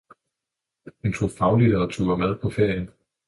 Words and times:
Hun 1.01 1.11
tog 1.13 1.31
faglitteratur 1.31 2.15
med 2.15 2.35
på 2.35 2.49
ferien. 2.49 2.89